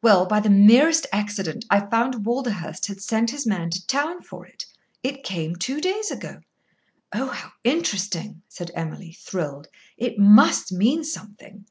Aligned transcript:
Well, 0.00 0.24
by 0.24 0.40
the 0.40 0.48
merest 0.48 1.06
accident 1.12 1.66
I 1.68 1.78
found 1.80 2.24
Walderhurst 2.24 2.86
had 2.86 3.02
sent 3.02 3.32
his 3.32 3.46
man 3.46 3.68
to 3.68 3.86
town 3.86 4.22
for 4.22 4.46
it. 4.46 4.64
It 5.02 5.22
came 5.22 5.56
two 5.56 5.78
days 5.78 6.10
ago." 6.10 6.40
"Oh, 7.12 7.26
how 7.26 7.52
interesting!" 7.64 8.40
said 8.48 8.70
Emily, 8.74 9.12
thrilled. 9.12 9.68
"It 9.98 10.18
must 10.18 10.72
mean 10.72 11.04
something." 11.04 11.66